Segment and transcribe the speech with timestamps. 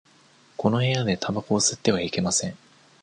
[0.57, 2.57] この部屋でたばこを吸ってはいけません。